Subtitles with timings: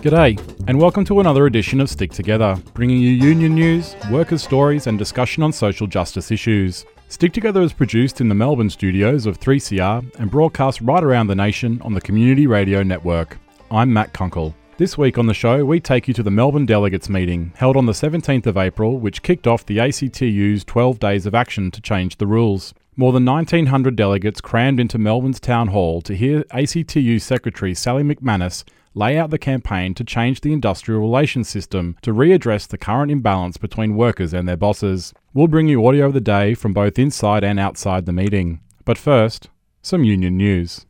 [0.00, 4.86] G'day, and welcome to another edition of Stick Together, bringing you union news, workers' stories,
[4.86, 6.86] and discussion on social justice issues.
[7.08, 11.34] Stick Together is produced in the Melbourne studios of 3CR and broadcast right around the
[11.34, 13.36] nation on the Community Radio Network.
[13.70, 14.54] I'm Matt Kunkel.
[14.78, 17.84] This week on the show, we take you to the Melbourne Delegates meeting, held on
[17.84, 22.16] the 17th of April, which kicked off the ACTU's 12 days of action to change
[22.16, 22.72] the rules.
[22.96, 28.64] More than 1,900 delegates crammed into Melbourne's Town Hall to hear ACTU Secretary Sally McManus
[28.94, 33.56] lay out the campaign to change the industrial relations system to readdress the current imbalance
[33.56, 35.12] between workers and their bosses.
[35.32, 38.60] We'll bring you audio of the day from both inside and outside the meeting.
[38.84, 39.48] But first,
[39.82, 40.86] some union news.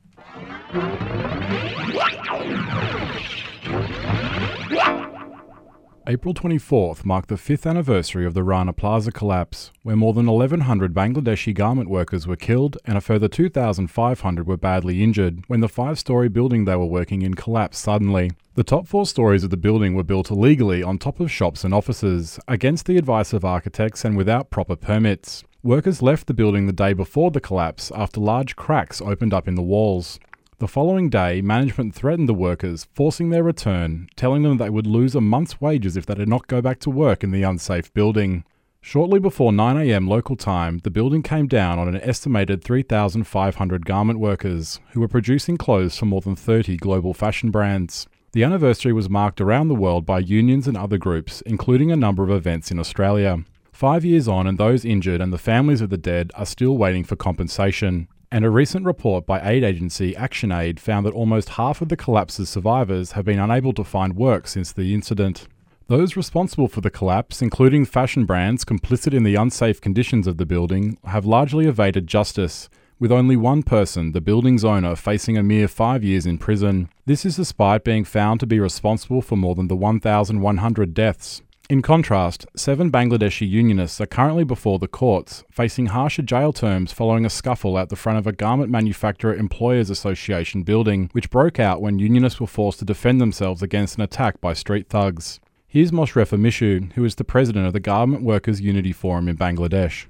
[6.06, 10.94] April 24th marked the fifth anniversary of the Rana Plaza collapse, where more than 1,100
[10.94, 15.98] Bangladeshi garment workers were killed and a further 2,500 were badly injured when the five
[15.98, 18.30] story building they were working in collapsed suddenly.
[18.54, 21.74] The top four stories of the building were built illegally on top of shops and
[21.74, 25.44] offices, against the advice of architects and without proper permits.
[25.62, 29.54] Workers left the building the day before the collapse after large cracks opened up in
[29.54, 30.18] the walls.
[30.60, 35.14] The following day, management threatened the workers, forcing their return, telling them they would lose
[35.14, 38.44] a month's wages if they did not go back to work in the unsafe building.
[38.82, 44.80] Shortly before 9am local time, the building came down on an estimated 3,500 garment workers
[44.90, 48.06] who were producing clothes for more than 30 global fashion brands.
[48.32, 52.22] The anniversary was marked around the world by unions and other groups, including a number
[52.22, 53.46] of events in Australia.
[53.72, 57.02] Five years on, and those injured and the families of the dead are still waiting
[57.02, 58.08] for compensation.
[58.32, 62.48] And a recent report by aid agency ActionAid found that almost half of the collapse's
[62.48, 65.48] survivors have been unable to find work since the incident.
[65.88, 70.46] Those responsible for the collapse, including fashion brands complicit in the unsafe conditions of the
[70.46, 72.68] building, have largely evaded justice,
[73.00, 76.88] with only one person, the building's owner, facing a mere five years in prison.
[77.06, 81.42] This is despite being found to be responsible for more than the 1,100 deaths.
[81.70, 87.24] In contrast, seven Bangladeshi unionists are currently before the courts, facing harsher jail terms following
[87.24, 91.80] a scuffle at the front of a garment manufacturer employers association building, which broke out
[91.80, 95.38] when unionists were forced to defend themselves against an attack by street thugs.
[95.68, 100.06] Here's Moshrefa Mishu, who is the president of the Garment Workers Unity Forum in Bangladesh.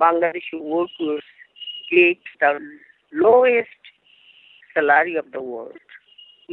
[0.00, 1.22] Bangladeshi workers
[1.92, 2.58] get the
[3.12, 3.68] lowest
[4.74, 5.78] salary of the world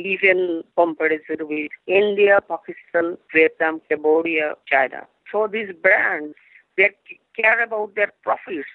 [0.05, 5.07] even comparison with India, Pakistan, Vietnam, Cambodia, China.
[5.31, 6.35] So these brands,
[6.77, 6.89] they
[7.35, 8.67] care about their profits.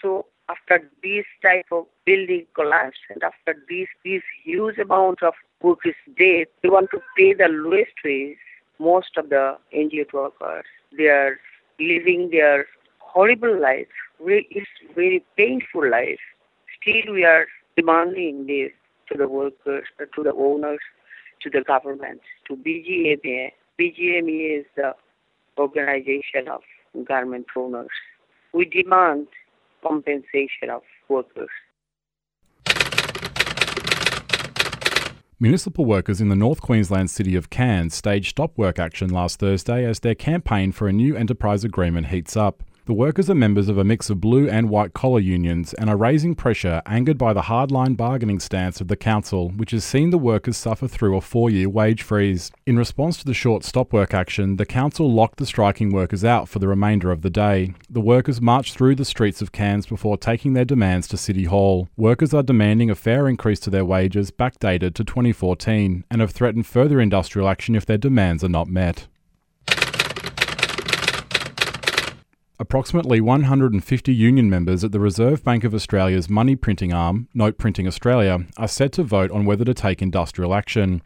[0.00, 5.94] So after this type of building collapse and after this, this huge amount of workers
[6.18, 8.36] dead, they want to pay the lowest wage.
[8.78, 10.64] Most of the NGO workers,
[10.96, 11.38] they are
[11.78, 12.66] living their
[12.98, 13.86] horrible life.
[14.20, 16.18] It's very painful life.
[16.80, 17.46] Still, we are
[17.76, 18.72] demanding this
[19.10, 20.80] to the workers, uh, to the owners,
[21.42, 23.50] to the government, to BGMA.
[23.78, 24.94] BGMA is the
[25.58, 26.62] organization of
[27.06, 27.88] garment owners.
[28.52, 29.26] We demand
[29.82, 31.48] compensation of workers.
[35.40, 39.84] Municipal workers in the North Queensland city of Cairns staged stop work action last Thursday
[39.84, 42.62] as their campaign for a new enterprise agreement heats up.
[42.86, 45.96] The workers are members of a mix of blue and white collar unions and are
[45.96, 50.18] raising pressure angered by the hardline bargaining stance of the council, which has seen the
[50.18, 52.52] workers suffer through a four year wage freeze.
[52.66, 56.46] In response to the short stop work action, the council locked the striking workers out
[56.46, 57.72] for the remainder of the day.
[57.88, 61.88] The workers marched through the streets of Cairns before taking their demands to City Hall.
[61.96, 66.66] Workers are demanding a fair increase to their wages backdated to 2014 and have threatened
[66.66, 69.06] further industrial action if their demands are not met.
[72.56, 77.88] Approximately 150 union members at the Reserve Bank of Australia's money printing arm, Note Printing
[77.88, 81.02] Australia, are set to vote on whether to take industrial action.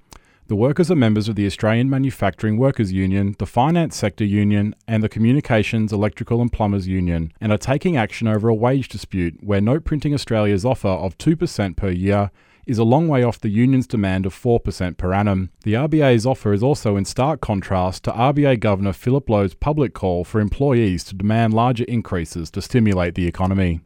[0.48, 5.02] The workers are members of the Australian Manufacturing Workers Union, the Finance Sector Union, and
[5.02, 9.62] the Communications, Electrical and Plumbers Union, and are taking action over a wage dispute where
[9.62, 12.30] Note Printing Australia's offer of 2% per year
[12.68, 15.50] is a long way off the union's demand of 4% per annum.
[15.64, 20.22] The RBA's offer is also in stark contrast to RBA Governor Philip Lowe's public call
[20.22, 23.80] for employees to demand larger increases to stimulate the economy.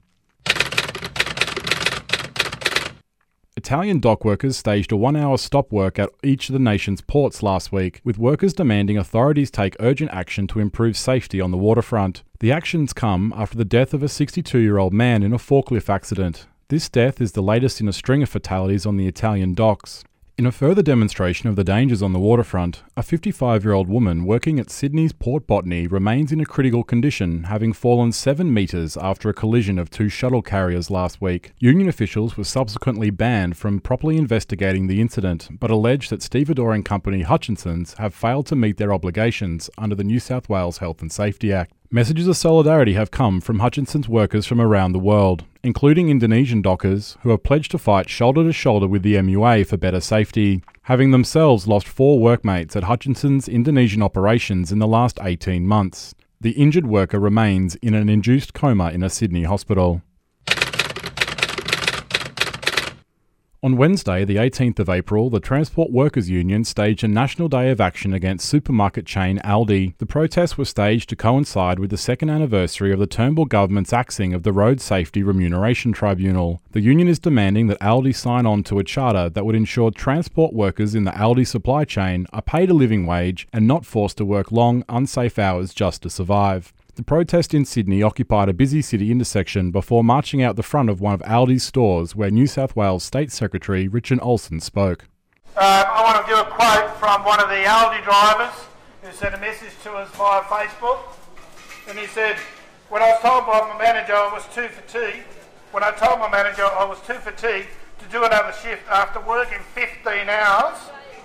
[3.57, 7.45] Italian dock workers staged a one hour stop work at each of the nation's ports
[7.45, 12.25] last week, with workers demanding authorities take urgent action to improve safety on the waterfront.
[12.41, 15.89] The actions come after the death of a 62 year old man in a forklift
[15.89, 16.47] accident.
[16.73, 20.05] This death is the latest in a string of fatalities on the Italian docks.
[20.39, 24.25] In a further demonstration of the dangers on the waterfront, a 55 year old woman
[24.25, 29.29] working at Sydney's Port Botany remains in a critical condition, having fallen 7 metres after
[29.29, 31.53] a collision of two shuttle carriers last week.
[31.59, 37.21] Union officials were subsequently banned from properly investigating the incident, but allege that stevedoring company
[37.21, 41.53] Hutchinson's have failed to meet their obligations under the New South Wales Health and Safety
[41.53, 41.75] Act.
[41.95, 47.19] Messages of solidarity have come from Hutchinson's workers from around the world, including Indonesian dockers
[47.21, 51.11] who have pledged to fight shoulder to shoulder with the MUA for better safety, having
[51.11, 56.15] themselves lost four workmates at Hutchinson's Indonesian operations in the last 18 months.
[56.41, 60.01] The injured worker remains in an induced coma in a Sydney hospital.
[63.65, 67.81] On Wednesday, the 18th of April, the Transport Workers Union staged a national day of
[67.81, 69.97] action against supermarket chain Aldi.
[69.99, 74.35] The protests were staged to coincide with the second anniversary of the Turnbull government's axing
[74.35, 76.61] of the Road Safety Remuneration Tribunal.
[76.73, 80.53] The union is demanding that Aldi sign on to a charter that would ensure transport
[80.53, 84.25] workers in the Aldi supply chain are paid a living wage and not forced to
[84.25, 86.73] work long, unsafe hours just to survive.
[86.95, 91.01] The protest in Sydney occupied a busy city intersection before marching out the front of
[91.01, 95.09] one of Aldi's stores where New South Wales State Secretary Richard Olsen spoke.
[95.57, 98.53] Um, I want to give a quote from one of the Aldi drivers
[99.01, 100.99] who sent a message to us via Facebook.
[101.89, 102.37] And he said,
[102.91, 105.25] When I was told by my manager I was too fatigued,
[105.71, 107.69] when I told my manager I was too fatigued
[108.01, 110.77] to do another shift after working 15 hours,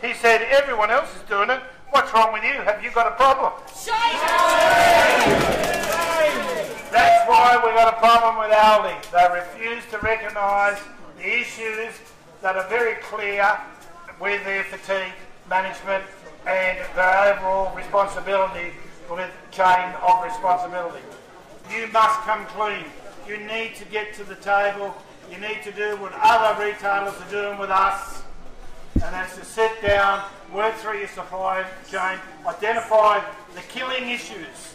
[0.01, 1.59] he said, Everyone else is doing it.
[1.89, 2.53] What's wrong with you?
[2.63, 3.53] Have you got a problem?
[6.91, 9.11] That's why we've got a problem with Aldi.
[9.11, 10.77] They refuse to recognise
[11.17, 11.93] the issues
[12.41, 13.57] that are very clear
[14.19, 15.13] with their fatigue
[15.49, 16.03] management
[16.45, 18.73] and their overall responsibility
[19.09, 21.03] with chain of responsibility.
[21.71, 22.85] You must come clean.
[23.27, 24.93] You need to get to the table.
[25.31, 28.23] You need to do what other retailers are doing with us
[29.03, 30.23] and that's to sit down,
[30.53, 33.23] work through your supply chain, identify
[33.53, 34.73] the killing issues.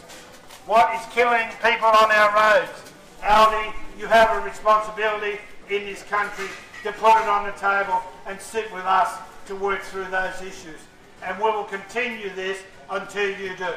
[0.65, 2.91] What is killing people on our roads?
[3.21, 5.39] Aldi, you have a responsibility
[5.69, 6.47] in this country
[6.83, 9.17] to put it on the table and sit with us
[9.47, 10.79] to work through those issues.
[11.21, 12.59] And we will continue this
[12.89, 13.73] until you do.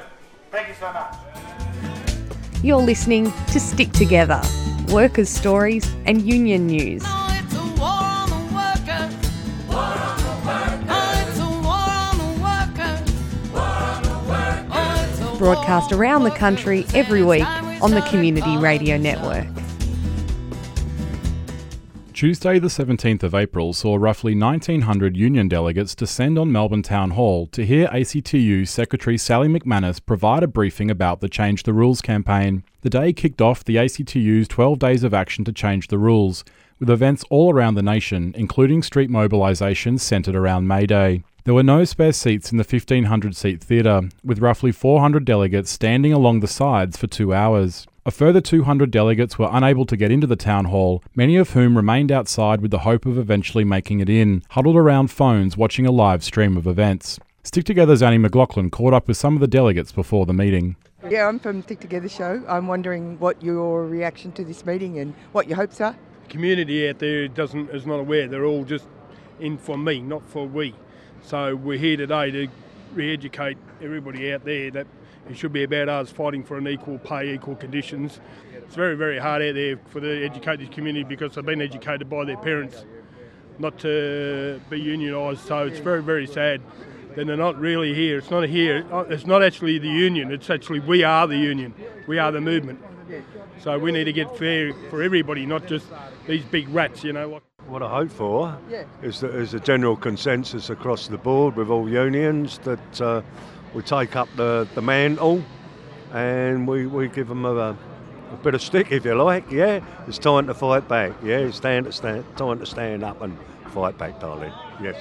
[0.50, 1.14] Thank you so much.
[2.62, 4.40] You're listening to Stick Together,
[4.88, 7.04] workers' stories and union news.
[15.36, 17.46] Broadcast around the country every week
[17.82, 19.46] on the Community Radio Network.
[22.16, 27.46] Tuesday, the 17th of April, saw roughly 1,900 union delegates descend on Melbourne Town Hall
[27.48, 32.64] to hear ACTU Secretary Sally McManus provide a briefing about the Change the Rules campaign.
[32.80, 36.42] The day kicked off the ACTU's 12 days of action to change the rules,
[36.80, 41.22] with events all around the nation, including street mobilisations centred around May Day.
[41.46, 46.12] There were no spare seats in the 1500 seat theatre, with roughly 400 delegates standing
[46.12, 47.86] along the sides for two hours.
[48.04, 51.76] A further 200 delegates were unable to get into the town hall, many of whom
[51.76, 55.92] remained outside with the hope of eventually making it in, huddled around phones watching a
[55.92, 57.20] live stream of events.
[57.44, 60.74] Stick Together's Annie McLaughlin caught up with some of the delegates before the meeting.
[61.08, 62.42] Yeah, I'm from Stick Together Show.
[62.48, 65.96] I'm wondering what your reaction to this meeting and what your hopes are.
[66.24, 68.26] The community out there doesn't is not aware.
[68.26, 68.88] They're all just
[69.38, 70.74] in for me, not for we.
[71.26, 72.48] So we're here today to
[72.94, 74.86] re-educate everybody out there that
[75.28, 78.20] it should be about us fighting for an equal pay, equal conditions.
[78.54, 82.26] It's very, very hard out there for the educated community because they've been educated by
[82.26, 82.84] their parents
[83.58, 85.38] not to be unionised.
[85.38, 86.62] So it's very, very sad
[87.16, 88.18] that they're not really here.
[88.18, 88.86] It's not here.
[88.92, 90.30] Uh, it's not actually the union.
[90.30, 91.74] It's actually we are the union.
[92.06, 92.80] We are the movement.
[93.62, 95.86] So we need to get fair for everybody, not just
[96.28, 97.02] these big rats.
[97.02, 97.40] You know.
[97.68, 98.84] What I hope for yeah.
[99.02, 103.22] is that there's a general consensus across the board with all unions that uh,
[103.74, 105.42] we take up the, the mantle
[106.12, 107.76] and we, we give them a, a,
[108.44, 109.50] bit of stick, if you like.
[109.50, 111.12] Yeah, it's time to fight back.
[111.24, 113.36] Yeah, it's time to stand, time to stand up and
[113.72, 114.52] fight back, darling.
[114.80, 114.96] Yes.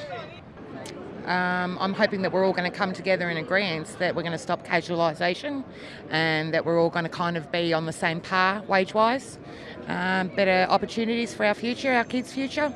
[1.25, 4.31] Um, I'm hoping that we're all going to come together in agreement that we're going
[4.31, 5.63] to stop casualisation
[6.11, 9.39] and that we're all going to kind of be on the same par wage wise
[9.87, 12.73] um, better opportunities for our future, our kids' future.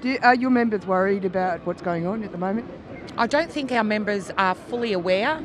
[0.00, 2.70] Do, are your members worried about what's going on at the moment?
[3.16, 5.42] I don't think our members are fully aware,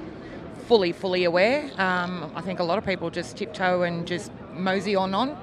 [0.67, 1.69] fully, fully aware.
[1.77, 5.37] Um, I think a lot of people just tiptoe and just mosey on on.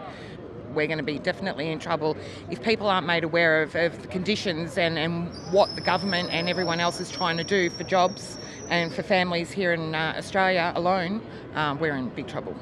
[0.75, 2.17] We're going to be definitely in trouble
[2.51, 6.49] if people aren't made aware of, of the conditions and, and what the government and
[6.49, 8.37] everyone else is trying to do for jobs
[8.69, 11.23] and for families here in uh, Australia alone.
[11.55, 12.55] Um, we're in big trouble.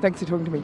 [0.00, 0.62] Thanks for talking to me.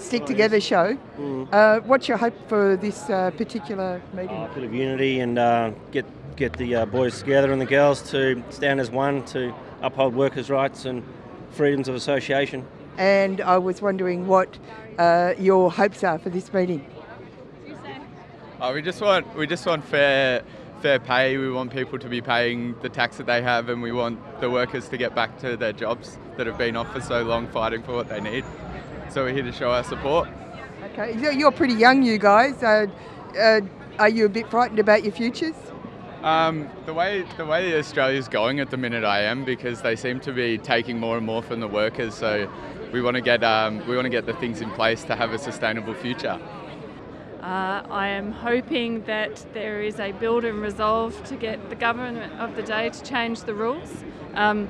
[0.00, 0.96] Stick Together show.
[1.18, 1.48] Mm.
[1.52, 4.36] Uh, what's your hope for this uh, particular meeting?
[4.44, 8.00] a bit of unity and uh, get get the uh, boys together and the girls
[8.10, 11.02] to stand as one to uphold workers' rights and
[11.50, 12.66] freedoms of association.
[12.96, 14.58] And I was wondering what
[14.98, 16.86] uh, your hopes are for this meeting.
[18.60, 20.42] Oh, we just want we just want fair
[20.80, 21.36] fair pay.
[21.36, 24.50] We want people to be paying the tax that they have, and we want the
[24.50, 27.82] workers to get back to their jobs that have been off for so long, fighting
[27.82, 28.44] for what they need.
[29.10, 30.28] So we're here to show our support.
[30.92, 32.62] Okay, you're pretty young, you guys.
[32.62, 32.86] Uh,
[33.36, 33.60] uh,
[33.98, 35.56] are you a bit frightened about your futures?
[36.22, 40.20] Um, the way the way Australia's going at the minute, I am because they seem
[40.20, 42.14] to be taking more and more from the workers.
[42.14, 42.48] So
[42.92, 45.32] we want to get um, we want to get the things in place to have
[45.32, 46.38] a sustainable future.
[47.40, 52.32] Uh, I am hoping that there is a build and resolve to get the government
[52.34, 53.90] of the day to change the rules.
[54.34, 54.68] Um,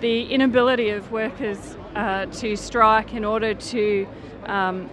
[0.00, 4.06] the inability of workers uh, to strike in order to
[4.44, 4.90] um,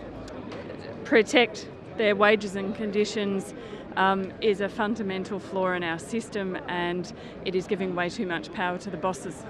[1.03, 1.67] protect
[1.97, 3.53] their wages and conditions
[3.97, 7.13] um, is a fundamental flaw in our system and
[7.45, 9.43] it is giving way too much power to the bosses.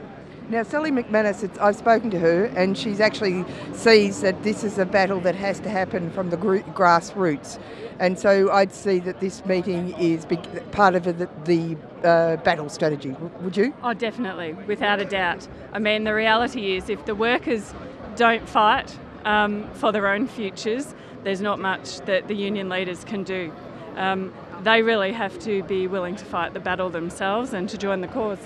[0.50, 4.86] Now, Sally McManus, I've spoken to her, and she's actually sees that this is a
[4.86, 7.60] battle that has to happen from the grassroots.
[8.00, 10.28] And so I'd see that this meeting is
[10.72, 13.16] part of the, the uh, battle strategy.
[13.42, 13.74] Would you?
[13.84, 15.48] Oh, definitely, without a doubt.
[15.72, 17.74] I mean, the reality is if the workers
[18.16, 23.24] don't fight um, for their own futures, there's not much that the union leaders can
[23.24, 23.54] do.
[23.96, 24.34] Um,
[24.64, 28.08] they really have to be willing to fight the battle themselves and to join the
[28.08, 28.40] cause.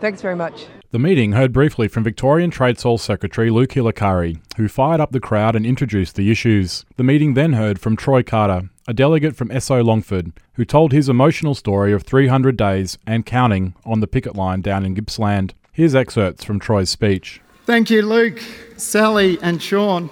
[0.00, 0.66] Thanks very much.
[0.92, 5.20] The meeting heard briefly from Victorian Trades Hall Secretary Luke Hilakari, who fired up the
[5.20, 6.84] crowd and introduced the issues.
[6.96, 11.08] The meeting then heard from Troy Carter, a delegate from Esso Longford, who told his
[11.08, 15.54] emotional story of 300 days and counting on the picket line down in Gippsland.
[15.70, 17.40] Here's excerpts from Troy's speech.
[17.66, 18.42] Thank you, Luke,
[18.76, 20.10] Sally, and Sean,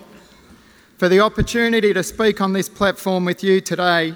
[0.97, 4.15] for the opportunity to speak on this platform with you today.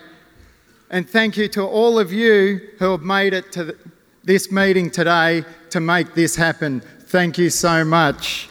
[0.90, 3.76] And thank you to all of you who have made it to
[4.24, 6.80] this meeting today to make this happen.
[6.80, 8.48] Thank you so much.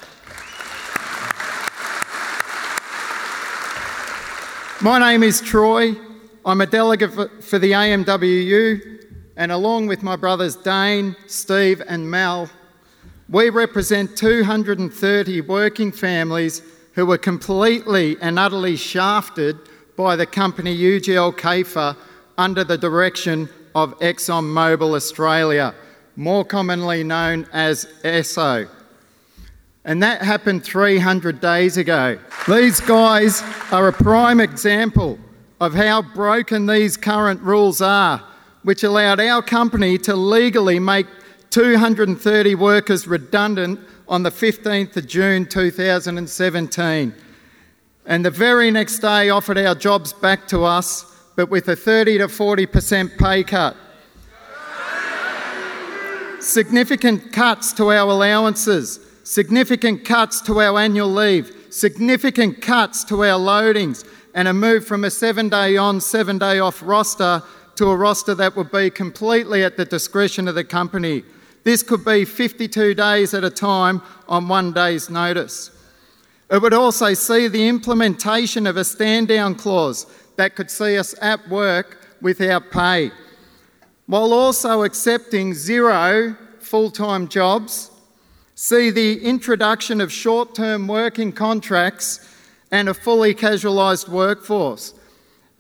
[4.82, 5.96] My name is Troy.
[6.46, 9.06] I'm a delegate for the AMWU,
[9.38, 12.50] and along with my brothers Dane, Steve, and Mal,
[13.30, 16.63] we represent 230 working families
[16.96, 19.58] who were completely and utterly shafted
[19.96, 21.96] by the company UGL KEFA
[22.38, 25.74] under the direction of ExxonMobil Australia,
[26.16, 28.68] more commonly known as ESSO.
[29.84, 32.20] And that happened 300 days ago.
[32.48, 35.18] These guys are a prime example
[35.60, 38.24] of how broken these current rules are,
[38.63, 41.08] which allowed our company to legally make
[41.50, 47.13] 230 workers redundant on the 15th of June 2017.
[48.06, 52.20] And the very next day offered our jobs back to us but with a 30
[52.20, 53.76] to 40% pay cut.
[56.40, 63.40] Significant cuts to our allowances, significant cuts to our annual leave, significant cuts to our
[63.40, 67.44] loadings, and a move from a seven day on, seven day off roster
[67.76, 71.24] to a roster that would be completely at the discretion of the company.
[71.64, 75.72] This could be 52 days at a time on one day's notice.
[76.50, 80.06] It would also see the implementation of a stand down clause
[80.41, 83.12] that could see us at work without pay,
[84.07, 87.91] while also accepting zero full time jobs,
[88.55, 92.27] see the introduction of short term working contracts
[92.71, 94.95] and a fully casualised workforce.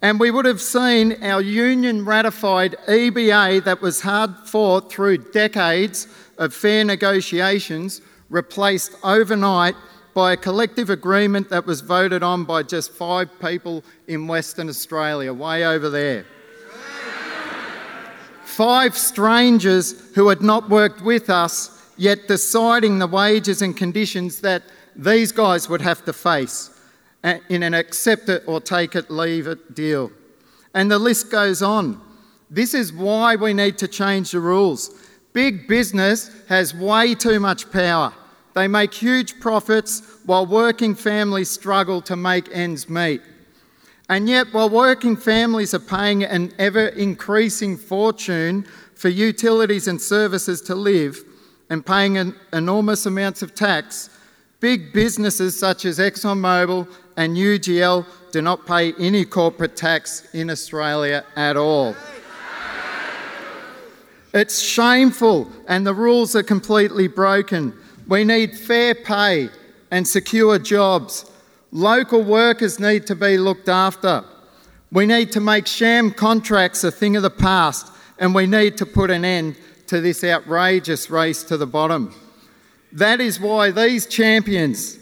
[0.01, 6.07] And we would have seen our union ratified EBA that was hard fought through decades
[6.39, 9.75] of fair negotiations replaced overnight
[10.13, 15.33] by a collective agreement that was voted on by just five people in Western Australia,
[15.33, 16.25] way over there.
[18.43, 24.63] Five strangers who had not worked with us, yet deciding the wages and conditions that
[24.95, 26.69] these guys would have to face
[27.23, 30.11] in an accept it or take it, leave it deal.
[30.73, 32.01] And the list goes on.
[32.49, 35.07] This is why we need to change the rules.
[35.33, 38.13] Big business has way too much power.
[38.53, 43.21] They make huge profits while working families struggle to make ends meet.
[44.09, 50.61] And yet, while working families are paying an ever increasing fortune for utilities and services
[50.63, 51.23] to live
[51.69, 54.09] and paying an enormous amounts of tax,
[54.59, 61.25] big businesses such as ExxonMobil and UGL do not pay any corporate tax in Australia
[61.37, 61.95] at all.
[64.33, 67.73] It's shameful, and the rules are completely broken.
[68.11, 69.47] We need fair pay
[69.89, 71.31] and secure jobs.
[71.71, 74.25] Local workers need to be looked after.
[74.91, 77.89] We need to make sham contracts a thing of the past
[78.19, 79.55] and we need to put an end
[79.87, 82.13] to this outrageous race to the bottom.
[82.91, 84.99] That is why these champions,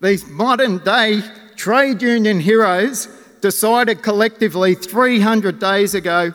[0.00, 1.22] these modern day
[1.54, 3.06] trade union heroes,
[3.42, 6.32] decided collectively 300 days ago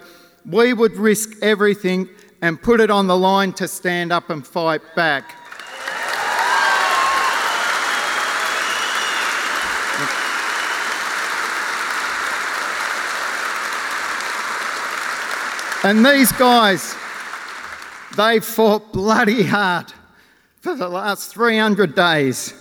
[0.49, 2.07] we would risk everything
[2.41, 5.42] and put it on the line to stand up and fight back.
[15.83, 16.95] And these guys,
[18.15, 19.91] they fought bloody hard
[20.61, 22.53] for the last 300 days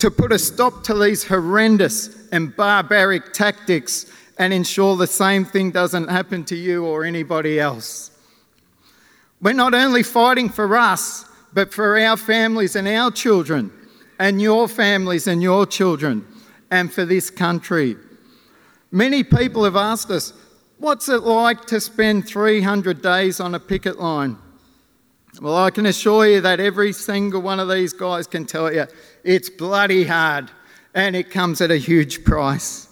[0.00, 4.04] to put a stop to these horrendous and barbaric tactics
[4.38, 8.10] and ensure the same thing doesn't happen to you or anybody else.
[9.40, 13.72] We're not only fighting for us, but for our families and our children,
[14.18, 16.26] and your families and your children,
[16.70, 17.96] and for this country.
[18.90, 20.34] Many people have asked us,
[20.78, 24.38] What's it like to spend 300 days on a picket line?
[25.40, 28.86] Well, I can assure you that every single one of these guys can tell you
[29.24, 30.52] it's bloody hard
[30.94, 32.86] and it comes at a huge price.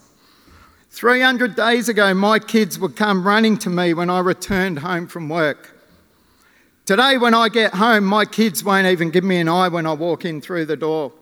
[0.90, 5.28] 300 days ago, my kids would come running to me when I returned home from
[5.28, 5.73] work.
[6.87, 9.93] Today, when I get home, my kids won't even give me an eye when I
[9.93, 11.12] walk in through the door.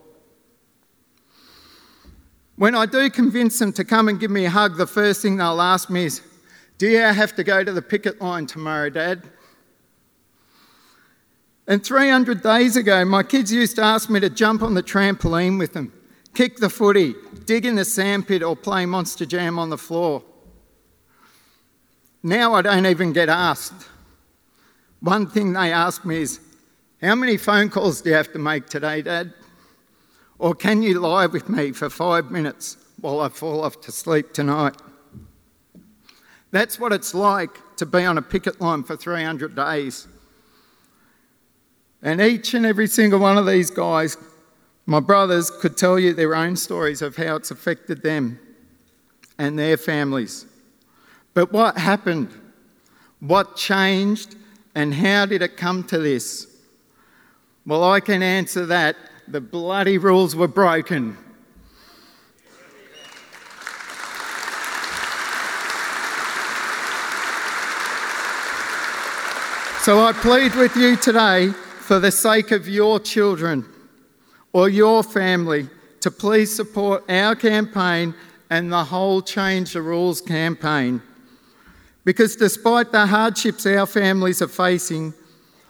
[2.55, 5.37] When I do convince them to come and give me a hug, the first thing
[5.37, 6.21] they'll ask me is,
[6.77, 9.23] do you have to go to the picket line tomorrow, Dad?
[11.67, 15.57] And 300 days ago, my kids used to ask me to jump on the trampoline
[15.57, 15.91] with them,
[16.33, 17.15] kick the footy,
[17.45, 20.23] dig in the sandpit, or play Monster Jam on the floor.
[22.21, 23.87] Now I don't even get asked.
[24.99, 26.39] One thing they ask me is,
[27.01, 29.33] How many phone calls do you have to make today, Dad?
[30.37, 34.33] Or can you lie with me for five minutes while I fall off to sleep
[34.33, 34.75] tonight?
[36.55, 40.07] That's what it's like to be on a picket line for 300 days.
[42.01, 44.15] And each and every single one of these guys,
[44.85, 48.39] my brothers, could tell you their own stories of how it's affected them
[49.37, 50.45] and their families.
[51.33, 52.29] But what happened?
[53.19, 54.37] What changed?
[54.73, 56.47] And how did it come to this?
[57.65, 58.95] Well, I can answer that.
[59.27, 61.17] The bloody rules were broken.
[69.85, 73.63] So I plead with you today, for the sake of your children
[74.51, 75.69] or your family,
[75.99, 78.15] to please support our campaign
[78.49, 81.03] and the whole Change the Rules campaign.
[82.03, 85.13] Because despite the hardships our families are facing,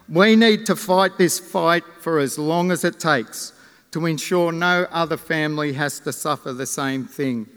[0.08, 3.52] we need to fight this fight for as long as it takes
[3.92, 7.48] to ensure no other family has to suffer the same thing.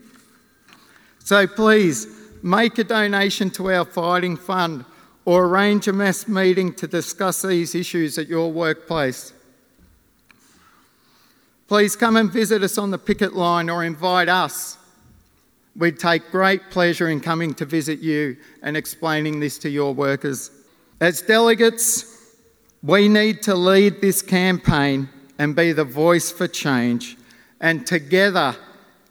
[1.20, 2.08] So please
[2.42, 4.84] make a donation to our fighting fund
[5.28, 9.34] or arrange a mass meeting to discuss these issues at your workplace.
[11.66, 14.78] Please come and visit us on the picket line or invite us.
[15.76, 20.50] We'd take great pleasure in coming to visit you and explaining this to your workers.
[20.98, 22.06] As delegates,
[22.82, 27.18] we need to lead this campaign and be the voice for change.
[27.60, 28.56] And together,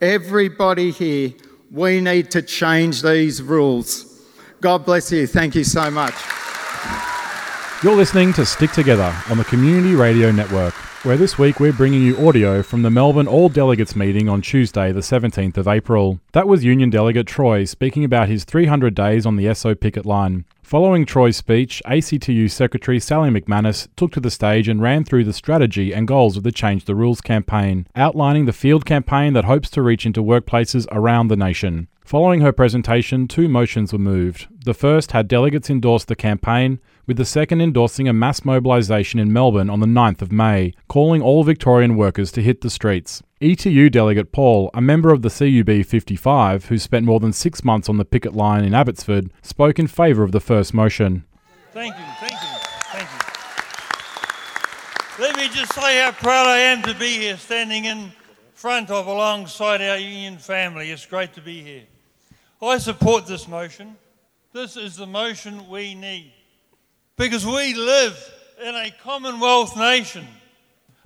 [0.02, 1.34] everybody here,
[1.72, 4.07] we need to change these rules.
[4.62, 5.28] God bless you.
[5.28, 6.16] Thank you so much.
[7.84, 10.74] You're listening to Stick Together on the Community Radio Network,
[11.08, 14.92] where this week we're bringing you audio from the Melbourne All Delegates meeting on Tuesday,
[14.92, 16.20] the 17th of April.
[16.34, 20.44] That was Union Delegate Troy speaking about his 300 days on the Esso picket line.
[20.64, 25.32] Following Troy's speech, ACTU Secretary Sally McManus took to the stage and ran through the
[25.32, 29.70] strategy and goals of the Change the Rules campaign, outlining the field campaign that hopes
[29.70, 31.88] to reach into workplaces around the nation.
[32.04, 34.48] Following her presentation, two motions were moved.
[34.66, 39.32] The first had delegates endorse the campaign, with the second endorsing a mass mobilisation in
[39.32, 43.24] Melbourne on the 9th of May, calling all Victorian workers to hit the streets.
[43.40, 47.88] ETU delegate Paul, a member of the CUB 55 who spent more than six months
[47.88, 51.24] on the picket line in Abbotsford, spoke in favour of the first motion.
[51.72, 52.38] Thank you, thank you,
[52.92, 53.10] thank
[55.20, 55.24] you.
[55.24, 58.12] Let me just say how proud I am to be here standing in
[58.54, 60.92] front of alongside our union family.
[60.92, 61.84] It's great to be here.
[62.62, 63.96] I support this motion.
[64.52, 66.34] This is the motion we need
[67.18, 70.26] because we live in a Commonwealth nation,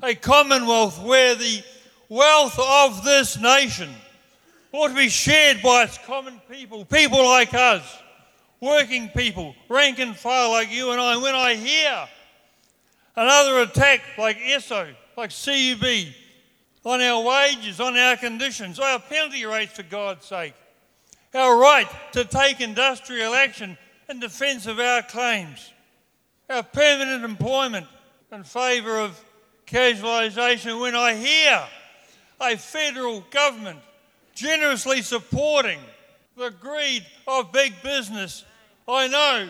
[0.04, 1.63] a Commonwealth where the
[2.10, 3.89] wealth of this nation
[4.74, 7.84] ought to be shared by its common people, people like us,
[8.60, 11.17] working people, rank and file like you and I.
[11.17, 12.08] When I hear
[13.15, 16.13] another attack like ESSO, like CUB,
[16.84, 20.54] on our wages, on our conditions, our penalty rates, for God's sake,
[21.34, 23.78] our right to take industrial action
[24.10, 25.71] in defence of our claims,
[26.52, 27.88] our permanent employment
[28.32, 29.24] in favour of
[29.66, 31.64] casualisation when I hear
[32.42, 33.80] a federal government
[34.36, 35.80] generously supporting
[36.36, 38.44] the greed of big business,
[38.88, 39.48] I know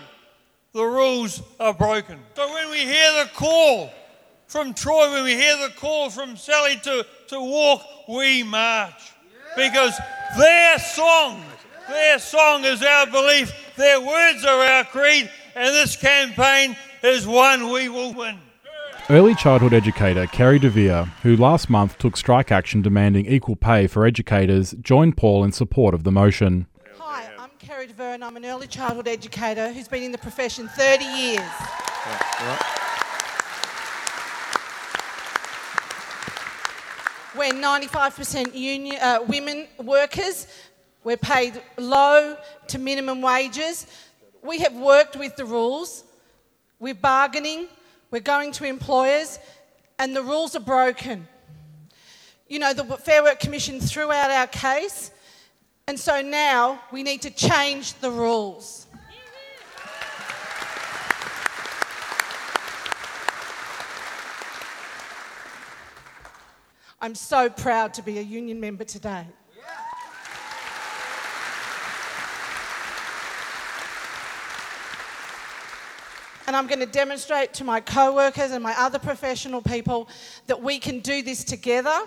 [0.74, 2.20] the rules are broken.
[2.36, 3.92] So when we hear the call
[4.48, 9.12] from Troy, when we hear the call from Sally to, to walk, we march.
[9.56, 10.00] Because
[10.38, 11.44] their song,
[11.90, 17.72] their song is our belief, their words are our creed, and this campaign is one
[17.72, 18.38] we will win.
[19.10, 24.06] Early childhood educator Kerry DeVere, who last month took strike action demanding equal pay for
[24.06, 26.68] educators, joined Paul in support of the motion.
[27.00, 30.68] Hi, I'm Kerry DeVere and I'm an early childhood educator who's been in the profession
[30.68, 31.52] 30 years.
[37.36, 40.48] We're 95% union, uh, women workers.
[41.04, 42.38] We're paid low
[42.68, 43.88] to minimum wages.
[44.44, 46.04] We have worked with the rules.
[46.82, 47.68] We're bargaining.
[48.10, 49.38] We're going to employers,
[50.00, 51.28] and the rules are broken.
[52.50, 55.12] You know, the Fair Work Commission threw out our case,
[55.88, 58.88] and so now we need to change the rules.
[67.00, 69.28] I'm so proud to be a union member today.
[76.52, 80.10] And I'm going to demonstrate to my co workers and my other professional people
[80.48, 81.98] that we can do this together.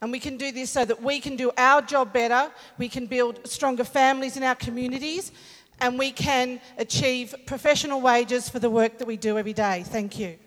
[0.00, 3.06] And we can do this so that we can do our job better, we can
[3.06, 5.30] build stronger families in our communities,
[5.78, 9.84] and we can achieve professional wages for the work that we do every day.
[9.86, 10.38] Thank you.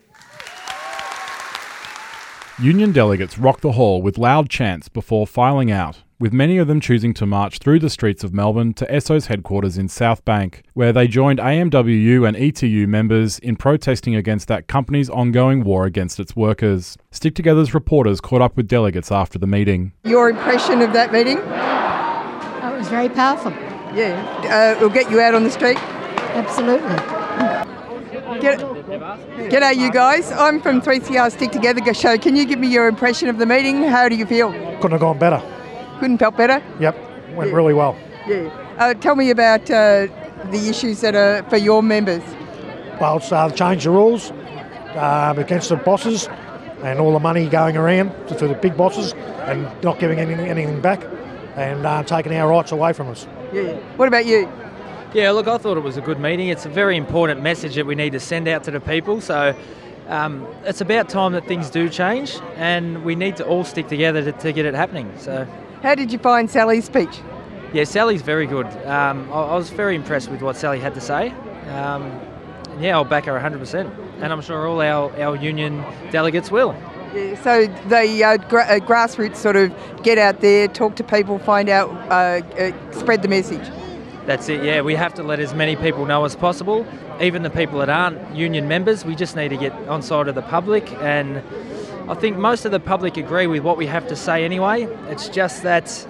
[2.60, 6.82] Union delegates rocked the hall with loud chants before filing out, with many of them
[6.82, 10.92] choosing to march through the streets of Melbourne to Esso's headquarters in South Bank, where
[10.92, 16.36] they joined AMWU and ETU members in protesting against that company's ongoing war against its
[16.36, 16.98] workers.
[17.12, 19.94] Stick Together's reporters caught up with delegates after the meeting.
[20.04, 21.38] Your impression of that meeting?
[21.38, 23.52] Oh, it was very powerful.
[23.96, 24.22] Yeah.
[24.44, 25.78] Uh, it'll get you out on the street?
[26.36, 26.96] Absolutely.
[28.42, 30.32] Get, g'day, you guys.
[30.34, 32.18] I'm from 3CR Stick Together show.
[32.18, 33.84] Can you give me your impression of the meeting?
[33.84, 34.52] How do you feel?
[34.52, 35.42] Couldn't have gone better.
[36.00, 36.64] Couldn't felt better?
[36.80, 37.98] Yep, went really well.
[38.28, 38.50] Yeah.
[38.78, 40.08] Uh, tell me about uh,
[40.52, 42.24] the issues that are for your members.
[43.00, 44.32] Well, it's uh, change the rules
[44.96, 46.28] um, against the bosses
[46.84, 50.34] and all the money going around to, to the big bosses and not giving any,
[50.34, 51.04] anything back
[51.56, 53.28] and uh, taking our rights away from us.
[53.52, 53.74] Yeah.
[53.98, 54.50] What about you?
[55.14, 56.50] Yeah, look, I thought it was a good meeting.
[56.50, 59.22] It's a very important message that we need to send out to the people.
[59.22, 59.56] So
[60.08, 64.24] um, it's about time that things do change, and we need to all stick together
[64.24, 65.12] to, to, get it happening.
[65.18, 65.48] So,
[65.82, 67.22] how did you find Sally's speech?
[67.74, 68.68] Yeah, Sally's very good.
[68.86, 71.30] Um, I, I, was very impressed with what Sally had to say.
[71.70, 72.20] Um,
[72.80, 76.76] yeah, I'll back her 100%, and I'm sure all our, our union delegates will.
[77.14, 81.40] Yeah, so the uh, gra- uh, grassroots sort of get out there, talk to people,
[81.40, 83.68] find out, uh, uh spread the message.
[84.26, 84.82] That's it, yeah.
[84.82, 86.86] We have to let as many people know as possible,
[87.20, 89.04] even the people that aren't union members.
[89.04, 91.42] We just need to get on side of the public, and
[92.10, 94.86] I think most of the public agree with what we have to say anyway.
[95.10, 96.08] It's just that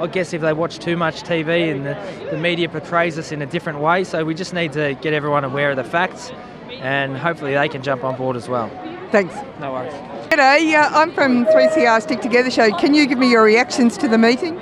[0.00, 3.40] I guess if they watch too much TV and the, the media portrays us in
[3.40, 6.32] a different way, so we just need to get everyone aware of the facts,
[6.80, 8.68] and hopefully they can jump on board as well.
[9.12, 9.32] Thanks.
[9.60, 9.92] No worries.
[10.30, 12.76] G'day, uh, I'm from 3CR Stick Together Show.
[12.78, 14.56] Can you give me your reactions to the meeting?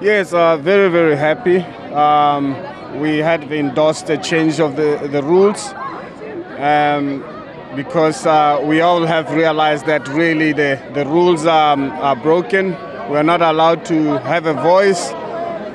[0.00, 1.58] Yes, uh, very, very happy.
[1.92, 2.54] Um,
[3.00, 5.72] we had endorsed the change of the, the rules
[6.58, 7.37] um,
[7.76, 12.72] because uh, we all have realized that really the, the rules are, um, are broken.
[13.10, 15.12] We're not allowed to have a voice.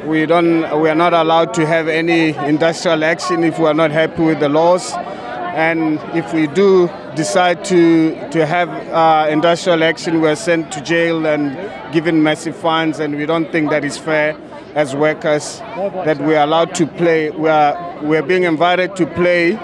[0.06, 3.92] We, don't, we are not allowed to have any industrial action if we are not
[3.92, 4.94] happy with the laws.
[5.56, 11.26] And if we do decide to, to have uh, industrial action, we're sent to jail
[11.28, 14.36] and given massive fines, and we don't think that is fair
[14.74, 17.30] as workers that we're allowed to play.
[17.30, 19.60] We are, we're being invited to play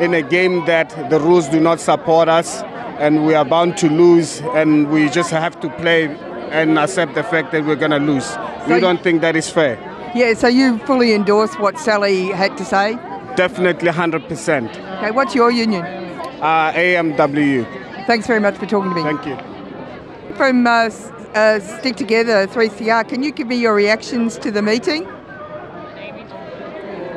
[0.00, 2.62] in a game that the rules do not support us,
[2.98, 6.06] and we are bound to lose, and we just have to play
[6.50, 8.26] and accept the fact that we're going to lose.
[8.26, 9.78] So we don't think that is fair.
[10.14, 12.94] Yeah, so you fully endorse what Sally had to say?
[13.36, 14.96] Definitely 100%.
[14.98, 15.82] Okay, what's your union?
[15.82, 18.06] Uh, AMWU.
[18.06, 19.02] Thanks very much for talking to me.
[19.02, 19.36] Thank you.
[20.36, 20.90] From uh,
[21.34, 25.06] uh, Stick Together 3CR, can you give me your reactions to the meeting?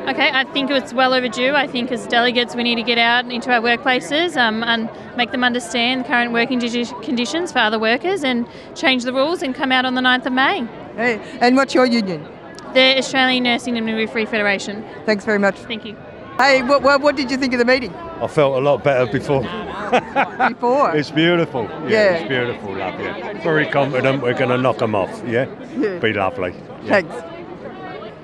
[0.10, 1.54] Okay, I think it's well overdue.
[1.54, 5.32] I think as delegates, we need to get out into our workplaces um, and make
[5.32, 9.72] them understand the current working conditions for other workers and change the rules and come
[9.72, 10.65] out on the 9th of May.
[10.95, 12.28] Hey, and what's your union?
[12.74, 14.84] The Australian Nursing and Midwifery Federation.
[15.06, 15.56] Thanks very much.
[15.58, 15.95] Thank you.
[16.39, 17.93] Hey, what, what, what did you think of the meeting?
[17.93, 19.41] I felt a lot better before.
[19.41, 20.91] Before?
[20.95, 21.65] It's beautiful.
[21.84, 22.13] Yeah, Yeah.
[22.15, 23.43] it's beautiful, love, yeah.
[23.43, 25.45] Very confident we're going to knock them off, yeah?
[25.78, 26.00] Yeah.
[26.00, 26.56] Be lovely.
[26.88, 27.13] Thanks.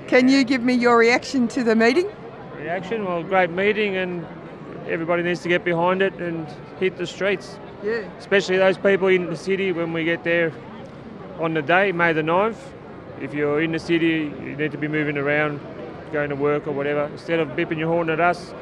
[0.08, 2.08] Can you give me your reaction to the meeting?
[2.56, 3.04] Reaction?
[3.04, 4.24] Well, great meeting, and
[4.86, 6.46] everybody needs to get behind it and
[6.78, 7.58] hit the streets.
[7.82, 8.08] Yeah.
[8.18, 10.52] Especially those people in the city when we get there
[11.40, 12.56] on the day, May the 9th.
[13.20, 15.60] If you're in the city, you need to be moving around,
[16.12, 17.06] going to work or whatever.
[17.06, 18.54] Instead of bipping your horn at us,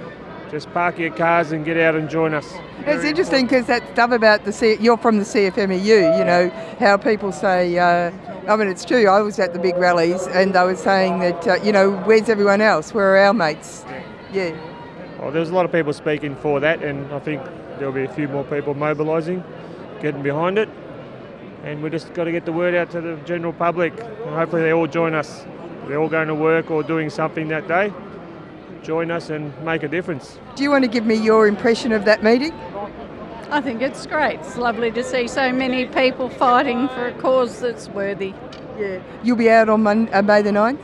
[0.54, 2.54] just park your cars and get out and join us.
[2.86, 6.96] It's interesting because that stuff about the C- you're from the CFMEU, you know, how
[6.96, 8.12] people say, uh,
[8.46, 9.08] I mean, it's true.
[9.08, 12.28] I was at the big rallies and they were saying that, uh, you know, where's
[12.28, 12.94] everyone else?
[12.94, 13.84] Where are our mates?
[14.32, 14.56] Yeah.
[15.18, 17.42] Well, there's a lot of people speaking for that, and I think
[17.78, 19.42] there'll be a few more people mobilising,
[20.00, 20.68] getting behind it.
[21.64, 23.98] And we just got to get the word out to the general public.
[23.98, 25.46] And hopefully, they all join us.
[25.88, 27.90] They're all going to work or doing something that day.
[28.84, 30.38] Join us and make a difference.
[30.56, 32.52] Do you want to give me your impression of that meeting?
[33.50, 34.40] I think it's great.
[34.40, 38.34] It's lovely to see so many people fighting for a cause that's worthy.
[38.78, 39.02] Yeah.
[39.22, 40.78] You'll be out on Monday, uh, May the 9th?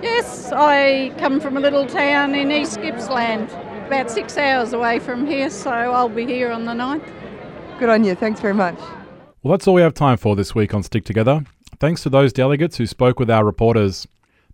[0.00, 3.50] Yes, I come from a little town in East Gippsland,
[3.86, 7.08] about six hours away from here, so I'll be here on the 9th.
[7.80, 8.14] Good on you.
[8.14, 8.78] Thanks very much.
[9.42, 11.44] Well, that's all we have time for this week on Stick Together.
[11.80, 14.06] Thanks to those delegates who spoke with our reporters.